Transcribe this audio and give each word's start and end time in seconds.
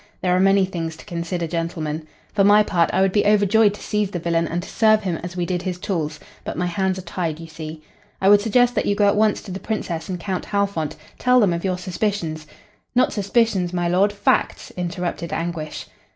There 0.21 0.35
are 0.35 0.39
many 0.39 0.65
things 0.65 0.97
to 0.97 1.05
consider, 1.05 1.45
gentlemen. 1.45 2.07
For 2.33 2.43
my 2.43 2.63
part, 2.63 2.89
I 2.91 3.01
would 3.01 3.11
be 3.11 3.23
overjoyed 3.27 3.75
to 3.75 3.83
seize 3.83 4.09
the 4.09 4.17
villain 4.17 4.47
and 4.47 4.63
to 4.63 4.67
serve 4.67 5.03
him 5.03 5.17
as 5.17 5.37
we 5.37 5.45
did 5.45 5.61
his 5.61 5.77
tools, 5.77 6.19
but 6.43 6.57
my 6.57 6.65
hands 6.65 6.97
are 6.97 7.03
tied, 7.03 7.39
you 7.39 7.45
see. 7.45 7.83
I 8.19 8.27
would 8.27 8.41
suggest 8.41 8.73
that 8.73 8.87
you 8.87 8.95
go 8.95 9.05
at 9.07 9.15
once 9.15 9.43
to 9.43 9.51
the 9.51 9.59
Princess 9.59 10.09
and 10.09 10.19
Count 10.19 10.45
Halfont, 10.45 10.95
tell 11.19 11.39
them 11.39 11.53
of 11.53 11.63
your 11.63 11.77
suspicions" 11.77 12.47
"Not 12.95 13.13
suspicions, 13.13 13.73
my 13.73 13.87
lord, 13.87 14.11
facts," 14.11 14.71
interrupted 14.75 15.31
Anguish. 15.31 15.85